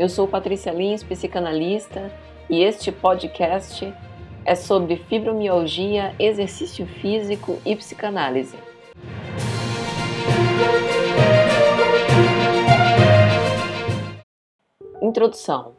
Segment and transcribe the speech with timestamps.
[0.00, 2.10] Eu sou Patrícia Lins, psicanalista,
[2.48, 3.92] e este podcast
[4.46, 8.56] é sobre fibromialgia, exercício físico e psicanálise.
[15.02, 15.72] Introdução.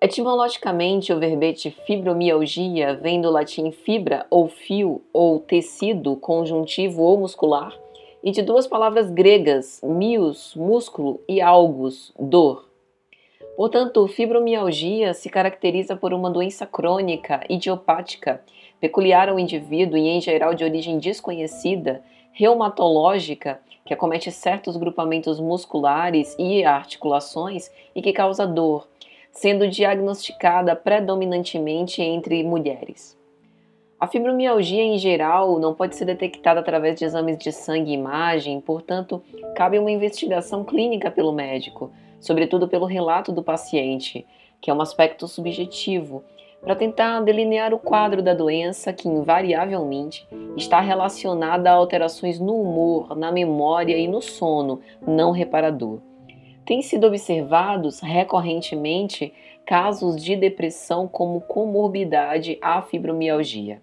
[0.00, 7.72] Etimologicamente, o verbete fibromialgia vem do latim fibra ou fio ou tecido conjuntivo ou muscular
[8.24, 12.65] e de duas palavras gregas, mios, músculo e algos, dor.
[13.56, 18.42] Portanto, fibromialgia se caracteriza por uma doença crônica, idiopática,
[18.78, 22.02] peculiar ao indivíduo e, em geral, de origem desconhecida,
[22.32, 28.86] reumatológica, que acomete certos grupamentos musculares e articulações e que causa dor,
[29.32, 33.16] sendo diagnosticada predominantemente entre mulheres.
[33.98, 38.60] A fibromialgia, em geral, não pode ser detectada através de exames de sangue e imagem,
[38.60, 39.22] portanto,
[39.54, 44.26] cabe uma investigação clínica pelo médico sobretudo pelo relato do paciente,
[44.60, 46.24] que é um aspecto subjetivo,
[46.60, 53.16] para tentar delinear o quadro da doença que invariavelmente está relacionada a alterações no humor,
[53.16, 56.00] na memória e no sono não reparador.
[56.64, 59.32] Tem sido observados recorrentemente
[59.64, 63.80] casos de depressão como comorbidade à fibromialgia.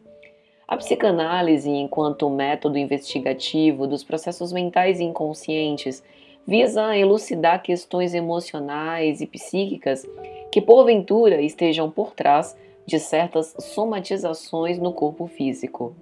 [0.68, 6.04] A psicanálise, enquanto método investigativo dos processos mentais inconscientes
[6.46, 10.06] visa elucidar questões emocionais e psíquicas
[10.52, 12.56] que porventura estejam por trás
[12.86, 15.96] de certas somatizações no corpo físico.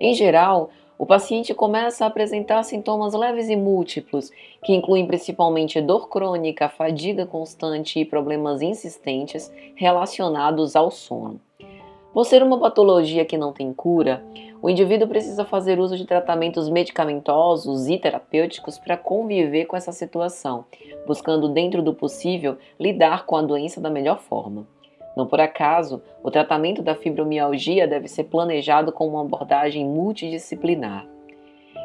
[0.00, 4.30] Em geral, o paciente começa a apresentar sintomas leves e múltiplos,
[4.64, 11.40] que incluem principalmente dor crônica, fadiga constante e problemas insistentes relacionados ao sono.
[12.12, 14.24] Por ser uma patologia que não tem cura,
[14.60, 20.64] o indivíduo precisa fazer uso de tratamentos medicamentosos e terapêuticos para conviver com essa situação,
[21.06, 24.66] buscando, dentro do possível, lidar com a doença da melhor forma.
[25.16, 31.06] Não por acaso, o tratamento da fibromialgia deve ser planejado com uma abordagem multidisciplinar.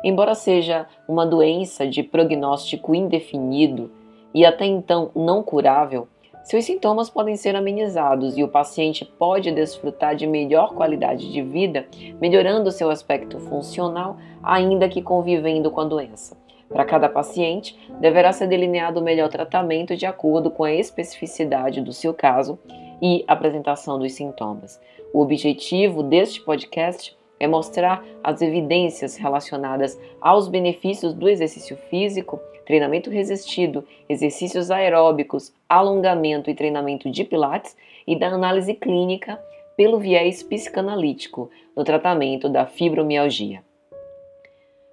[0.04, 3.92] Embora seja uma doença de prognóstico indefinido
[4.34, 6.08] e até então não curável,
[6.44, 11.88] seus sintomas podem ser amenizados e o paciente pode desfrutar de melhor qualidade de vida,
[12.20, 16.38] melhorando seu aspecto funcional, ainda que convivendo com a doença.
[16.68, 21.94] Para cada paciente, deverá ser delineado o melhor tratamento de acordo com a especificidade do
[21.94, 22.60] seu caso
[23.02, 24.82] e apresentação dos sintomas.
[25.14, 33.10] O objetivo deste podcast é mostrar as evidências relacionadas aos benefícios do exercício físico treinamento
[33.10, 37.76] resistido, exercícios aeróbicos, alongamento e treinamento de pilates
[38.08, 39.38] e da análise clínica
[39.76, 43.64] pelo viés psicanalítico no tratamento da fibromialgia.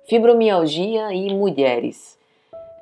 [0.09, 2.19] Fibromialgia e mulheres.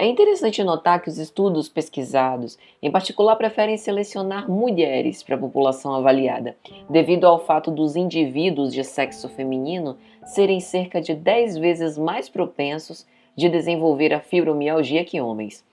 [0.01, 5.93] É interessante notar que os estudos pesquisados, em particular, preferem selecionar mulheres para a população
[5.93, 6.57] avaliada,
[6.89, 13.05] devido ao fato dos indivíduos de sexo feminino serem cerca de 10 vezes mais propensos
[13.35, 15.65] de desenvolver a fibromialgia que homens.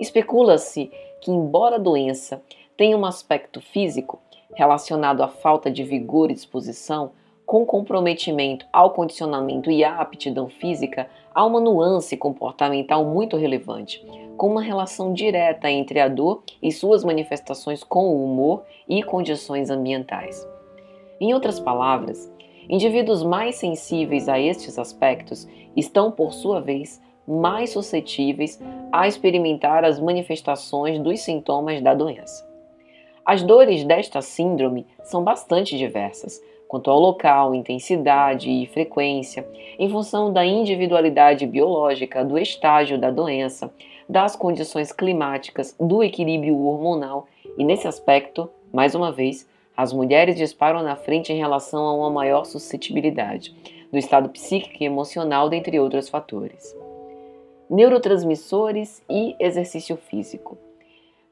[0.00, 2.42] Especula-se que, embora a doença
[2.78, 4.18] tenha um aspecto físico
[4.54, 7.10] relacionado à falta de vigor e disposição,
[7.46, 14.04] com comprometimento ao condicionamento e à aptidão física, há uma nuance comportamental muito relevante,
[14.36, 19.70] com uma relação direta entre a dor e suas manifestações com o humor e condições
[19.70, 20.46] ambientais.
[21.20, 22.30] Em outras palavras,
[22.68, 25.46] indivíduos mais sensíveis a estes aspectos
[25.76, 28.60] estão, por sua vez, mais suscetíveis
[28.92, 32.44] a experimentar as manifestações dos sintomas da doença.
[33.24, 39.46] As dores desta síndrome são bastante diversas, quanto ao local, intensidade e frequência,
[39.78, 43.72] em função da individualidade biológica, do estágio da doença,
[44.08, 50.82] das condições climáticas, do equilíbrio hormonal, e nesse aspecto, mais uma vez, as mulheres disparam
[50.82, 53.54] na frente em relação a uma maior suscetibilidade
[53.90, 56.74] do estado psíquico e emocional, dentre outros fatores
[57.68, 60.56] neurotransmissores e exercício físico.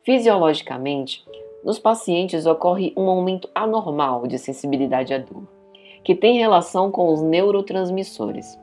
[0.02, 1.25] Fisiologicamente,
[1.64, 5.49] nos pacientes ocorre um aumento anormal de sensibilidade à dor,
[6.05, 8.58] que tem relação com os neurotransmissores.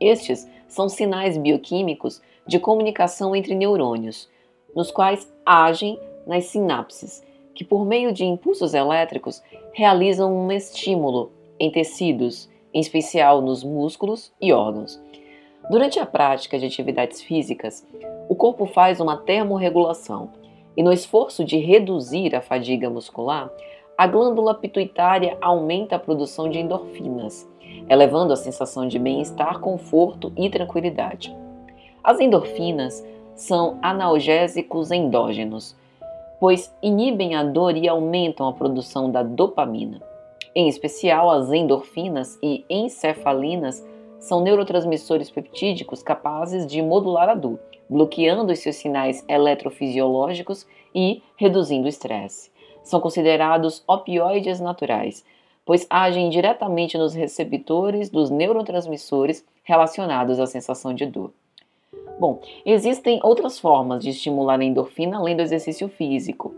[0.00, 4.28] Estes são sinais bioquímicos de comunicação entre neurônios,
[4.74, 7.24] nos quais agem nas sinapses,
[7.54, 9.42] que por meio de impulsos elétricos
[9.72, 15.00] realizam um estímulo em tecidos, em especial nos músculos e órgãos,
[15.68, 17.86] Durante a prática de atividades físicas,
[18.26, 20.30] o corpo faz uma termorregulação
[20.78, 23.50] e, no esforço de reduzir a fadiga muscular,
[23.98, 27.46] a glândula pituitária aumenta a produção de endorfinas,
[27.90, 31.36] elevando a sensação de bem-estar, conforto e tranquilidade.
[32.02, 33.04] As endorfinas
[33.34, 35.76] são analgésicos endógenos
[36.40, 40.00] pois inibem a dor e aumentam a produção da dopamina.
[40.54, 43.84] Em especial, as endorfinas e encefalinas
[44.18, 47.58] são neurotransmissores peptídicos capazes de modular a dor,
[47.88, 52.50] bloqueando os seus sinais eletrofisiológicos e reduzindo o estresse.
[52.82, 55.24] São considerados opioides naturais,
[55.64, 61.30] pois agem diretamente nos receptores dos neurotransmissores relacionados à sensação de dor.
[62.18, 66.54] Bom, existem outras formas de estimular a endorfina além do exercício físico,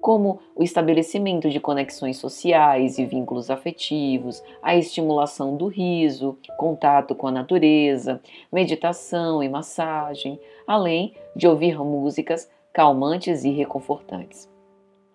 [0.00, 7.26] como o estabelecimento de conexões sociais e vínculos afetivos, a estimulação do riso, contato com
[7.26, 8.20] a natureza,
[8.50, 14.48] meditação e massagem, além de ouvir músicas calmantes e reconfortantes.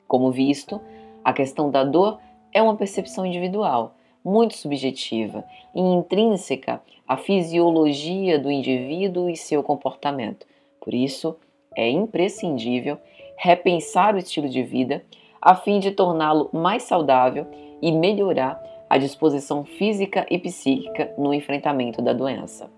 [0.07, 0.79] Como visto,
[1.23, 2.19] a questão da dor
[2.53, 5.43] é uma percepção individual, muito subjetiva
[5.73, 10.45] e intrínseca à fisiologia do indivíduo e seu comportamento.
[10.79, 11.35] Por isso,
[11.75, 12.97] é imprescindível
[13.37, 15.03] repensar o estilo de vida
[15.41, 17.45] a fim de torná-lo mais saudável
[17.81, 22.69] e melhorar a disposição física e psíquica no enfrentamento da doença.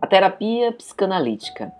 [0.00, 1.72] A terapia psicanalítica.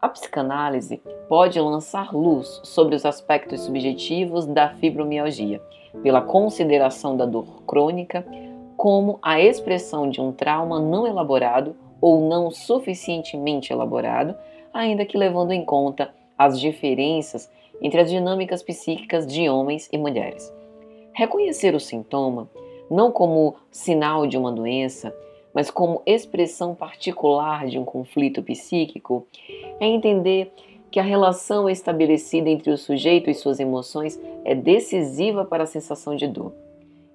[0.00, 5.62] A psicanálise pode lançar luz sobre os aspectos subjetivos da fibromialgia,
[6.02, 8.26] pela consideração da dor crônica
[8.76, 14.34] como a expressão de um trauma não elaborado ou não suficientemente elaborado,
[14.74, 17.50] ainda que levando em conta as diferenças
[17.80, 20.52] entre as dinâmicas psíquicas de homens e mulheres.
[21.12, 22.48] Reconhecer o sintoma
[22.90, 25.14] não como sinal de uma doença,
[25.52, 29.26] mas como expressão particular de um conflito psíquico,
[29.80, 30.52] é entender
[30.90, 36.14] que a relação estabelecida entre o sujeito e suas emoções é decisiva para a sensação
[36.14, 36.52] de dor.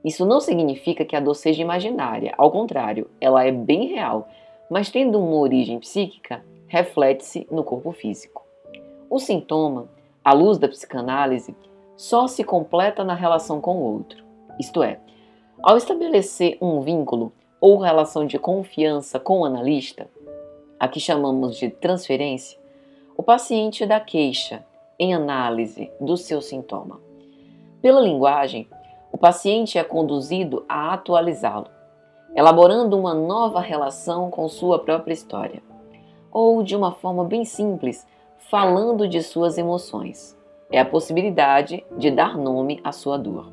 [0.04, 4.28] Isso não significa que a dor seja imaginária, ao contrário, ela é bem real,
[4.70, 8.49] mas tendo uma origem psíquica, reflete-se no corpo físico.
[9.10, 9.88] O sintoma,
[10.24, 11.56] à luz da psicanálise,
[11.98, 14.24] só se completa na relação com o outro.
[14.60, 15.00] Isto é,
[15.64, 20.08] ao estabelecer um vínculo ou relação de confiança com o analista,
[20.80, 22.60] a que chamamos de transferência,
[23.18, 24.64] o paciente dá queixa
[24.98, 27.02] em análise do seu sintoma.
[27.82, 28.70] Pela linguagem,
[29.12, 31.68] o paciente é conduzido a atualizá-lo,
[32.36, 35.64] elaborando uma nova relação com sua própria história,
[36.32, 38.06] ou de uma forma bem simples,
[38.50, 40.36] falando de suas emoções.
[40.72, 43.52] É a possibilidade de dar nome à sua dor.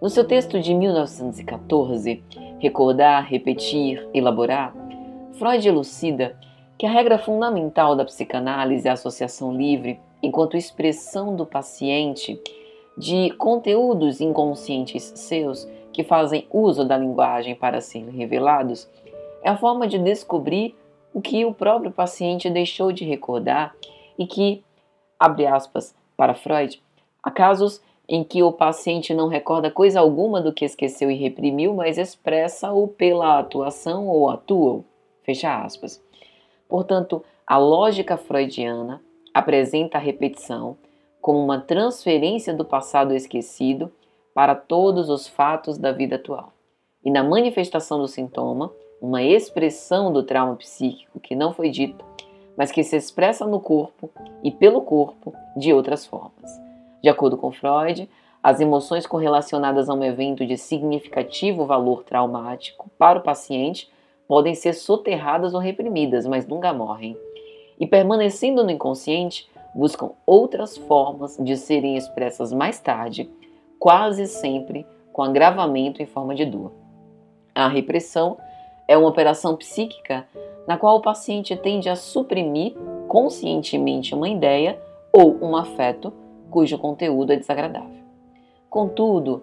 [0.00, 2.22] No seu texto de 1914,
[2.60, 4.72] Recordar, Repetir, Elaborar,
[5.32, 6.38] Freud elucida
[6.78, 12.40] que a regra fundamental da psicanálise é a associação livre enquanto expressão do paciente
[12.96, 18.88] de conteúdos inconscientes seus que fazem uso da linguagem para serem revelados,
[19.42, 20.76] é a forma de descobrir
[21.12, 23.74] o que o próprio paciente deixou de recordar
[24.18, 24.62] e que,
[25.18, 26.82] abre aspas, para Freud,
[27.22, 31.74] há casos em que o paciente não recorda coisa alguma do que esqueceu e reprimiu,
[31.74, 34.84] mas expressa-o pela atuação ou atua,
[35.22, 36.02] fecha aspas.
[36.68, 39.00] Portanto, a lógica freudiana
[39.32, 40.76] apresenta a repetição
[41.20, 43.90] como uma transferência do passado esquecido
[44.34, 46.52] para todos os fatos da vida atual.
[47.02, 48.70] E na manifestação do sintoma,
[49.00, 52.04] uma expressão do trauma psíquico que não foi dita,
[52.56, 54.10] mas que se expressa no corpo
[54.42, 56.50] e pelo corpo de outras formas.
[57.02, 58.08] De acordo com Freud,
[58.42, 63.90] as emoções correlacionadas a um evento de significativo valor traumático para o paciente
[64.28, 67.16] podem ser soterradas ou reprimidas, mas nunca morrem.
[67.78, 73.30] E permanecendo no inconsciente, buscam outras formas de serem expressas mais tarde,
[73.78, 76.72] quase sempre com agravamento em forma de dor.
[77.54, 78.36] A repressão
[78.86, 80.26] é uma operação psíquica
[80.66, 82.74] na qual o paciente tende a suprimir
[83.08, 84.80] conscientemente uma ideia
[85.12, 86.12] ou um afeto
[86.50, 88.02] cujo conteúdo é desagradável.
[88.70, 89.42] Contudo,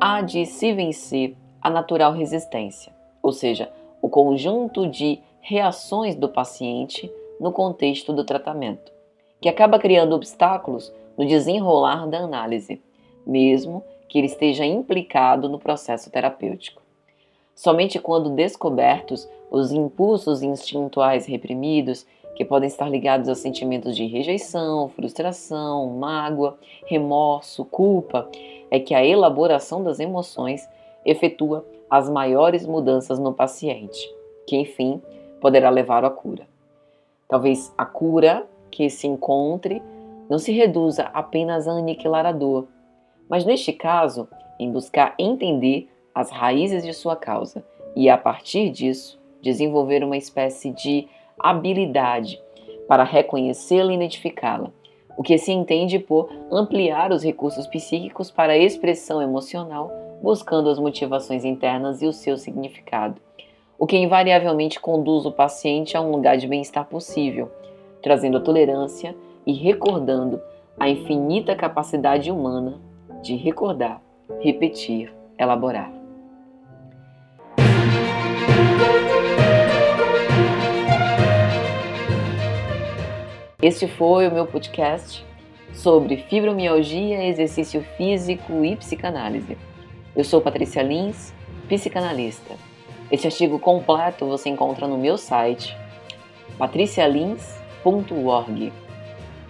[0.00, 2.92] há de se vencer a natural resistência,
[3.22, 3.70] ou seja,
[4.00, 8.98] o conjunto de reações do paciente no contexto do tratamento
[9.40, 12.80] que acaba criando obstáculos no desenrolar da análise,
[13.26, 16.82] mesmo que ele esteja implicado no processo terapêutico.
[17.58, 24.88] Somente quando descobertos os impulsos instintuais reprimidos, que podem estar ligados a sentimentos de rejeição,
[24.90, 28.30] frustração, mágoa, remorso, culpa,
[28.70, 30.68] é que a elaboração das emoções
[31.04, 34.08] efetua as maiores mudanças no paciente,
[34.46, 35.02] que enfim
[35.40, 36.46] poderá levar à cura.
[37.26, 39.82] Talvez a cura que se encontre
[40.30, 42.68] não se reduza apenas a aniquilar a dor,
[43.28, 44.28] mas neste caso,
[44.60, 45.88] em buscar entender
[46.18, 51.06] as raízes de sua causa e, a partir disso, desenvolver uma espécie de
[51.38, 52.42] habilidade
[52.88, 54.72] para reconhecê-la e identificá-la,
[55.16, 60.80] o que se entende por ampliar os recursos psíquicos para a expressão emocional, buscando as
[60.80, 63.20] motivações internas e o seu significado,
[63.78, 67.48] o que invariavelmente conduz o paciente a um lugar de bem-estar possível,
[68.02, 69.14] trazendo tolerância
[69.46, 70.40] e recordando
[70.80, 72.80] a infinita capacidade humana
[73.22, 74.02] de recordar,
[74.40, 75.97] repetir, elaborar.
[83.60, 85.26] Este foi o meu podcast
[85.74, 89.58] sobre fibromialgia, exercício físico e psicanálise.
[90.14, 91.34] Eu sou Patrícia Lins,
[91.68, 92.54] psicanalista.
[93.10, 95.76] Este artigo completo você encontra no meu site
[96.56, 98.72] patricialins.org.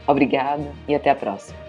[0.06, 1.67] Obrigada e até a próxima.